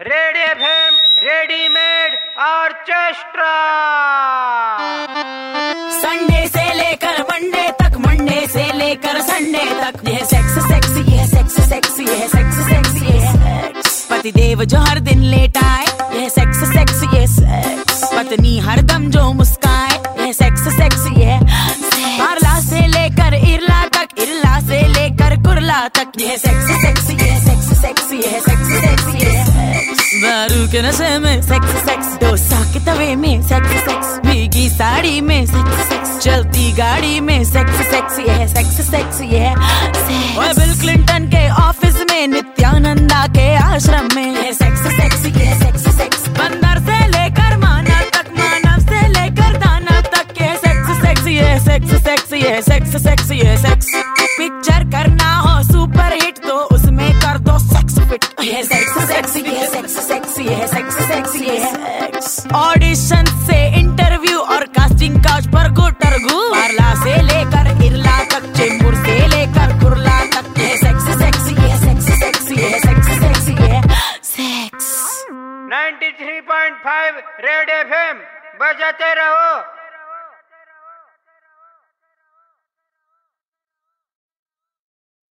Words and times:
Red 0.00 0.36
FM 0.36 0.96
readymade 1.24 2.14
orchestra 2.46 3.52
Sunday 5.92 6.46
से 6.48 6.64
लेकर 6.74 7.20
Monday 7.30 7.62
तक 7.80 7.96
मंडे 8.06 8.46
से 8.54 8.64
लेकर 8.78 9.20
संडे 9.28 9.64
तक। 9.80 10.02
ये 10.08 10.18
सेक्स 10.32 10.58
सेक्स 10.66 10.96
ये 11.08 11.26
सेक्स 11.28 11.54
सेक्स 11.68 11.98
ये 12.00 12.28
सेक्स 12.28 12.58
सेक्स 12.68 13.02
ये 13.02 13.20
सेक्स 13.30 14.06
पति 14.10 14.32
देव 14.32 14.64
जो 14.64 14.80
हर 14.80 15.00
दिन 15.08 15.22
लेट 15.30 15.56
आए 15.64 15.86
ये 16.20 16.28
सेक्स 16.30 16.62
सेक्स 16.74 17.02
ये 17.14 17.26
सेक्स 17.36 18.04
पत्नी 18.14 18.58
हर 18.68 18.82
दम 18.92 19.10
जो 19.16 19.32
मुस्काए 19.40 19.98
ये 20.26 20.32
सेक्स 20.42 20.68
सेक्स 20.76 21.06
ये 21.16 21.38
पारला 22.18 22.58
से 22.68 22.86
लेकर 22.86 23.34
इरला 23.34 23.84
तक, 23.96 24.20
इरला 24.22 24.58
से 24.68 24.86
लेकर 24.88 25.36
कुरला 25.48 25.86
तक 25.98 26.20
ये 26.20 26.38
सेक्स 26.38 26.70
सेक्स 26.84 27.10
ये 27.10 27.40
सेक्स 27.48 27.80
सेक्स 27.80 28.12
ये 28.12 28.20
सेक्स 28.20 28.22
सेक्स 28.22 28.24
ये 28.24 28.40
सेक्स 28.40 28.85
दारू 30.36 30.66
के 30.72 30.80
नशे 30.82 31.18
में 31.18 31.40
सेक्स 31.42 31.70
सेक्स 31.84 32.08
डोसा 32.20 32.58
के 32.72 32.80
तवे 32.86 33.14
में 33.16 33.42
सेक्स 33.42 33.70
सेक्स 33.84 34.08
भीगी 34.26 34.68
साड़ी 34.68 35.20
में 35.28 35.46
सेक्स 35.46 35.78
सेक्स 35.88 36.10
चलती 36.24 36.72
गाड़ी 36.76 37.20
में 37.28 37.44
सेक्स 37.52 37.80
सेक्स 37.90 38.18
ये 38.18 38.48
सेक्स 38.48 38.80
सेक्स 38.90 39.20
ये 39.32 39.48
ओए 40.40 40.52
बिल 40.58 40.74
क्लिंटन 40.80 41.28
के 41.34 41.48
ऑफ़िस 41.62 41.96
में 42.10 42.26
नित्यानंदा 42.34 43.26
के 43.38 43.48
आश्रम 43.62 44.08
में 44.16 44.52
सेक्स 44.60 44.86
सेक्स 44.98 45.24
ये 45.26 45.54
सेक्स 45.62 45.88
सेक्स 45.96 46.28
बंदर 46.40 46.84
से 46.90 46.98
लेकर 47.16 47.56
मानव 47.64 48.04
तक, 48.16 48.30
मानव 48.40 48.86
से 48.90 49.06
लेकर 49.18 49.56
दानव 49.64 50.00
तक 50.16 50.42
ये 50.42 50.54
सेक्स 50.66 51.02
सेक्स 51.06 51.26
ये 51.36 51.58
सेक्स 51.68 52.02
सेक्स 52.04 52.32
ये 52.44 52.60
सेक्स 52.70 53.02
सेक्स 53.04 53.30
ये 53.42 53.56
सेक्स 53.66 53.94
पिक्चर 54.38 54.84
करना 54.96 55.15
सेक्स 58.76 58.96
सेक्स 59.08 59.36
ये 59.36 59.66
सेक्स 59.66 59.94
सेक्स 60.06 60.38
ये 60.38 60.66
सेक्स 60.68 60.96
सेक्स 61.08 61.34
ये 61.36 61.58
सेक्स 61.60 62.46
ऑडिशन 62.54 63.24
से 63.46 63.56
इंटरव्यू 63.78 64.38
और 64.54 64.64
कास्टिंग 64.76 65.16
काउच 65.24 65.46
पर 65.54 65.70
गुटरगु 65.78 66.40
पारला 66.54 66.88
से 67.02 67.14
लेकर 67.28 67.70
इरला 67.86 68.16
तक 68.32 68.52
चेंबूर 68.56 68.94
से 69.06 69.16
लेकर 69.28 69.72
कुरला 69.80 70.18
तक। 70.34 70.60
ये 70.60 70.76
सेक्स 70.76 71.08
सेक्स 71.22 71.48
ये 71.52 71.78
सेक्स 71.84 72.10
सेक्स 72.20 72.50
ये 72.58 72.68
सेक्स 72.84 73.08
सेक्स 73.22 73.48
ये 73.48 73.80
सेक्स 74.32 74.92
93.5 75.72 77.24
रेड 77.46 77.70
एफएम 77.78 78.20
बजाते 78.60 79.14
रहो। 79.20 79.48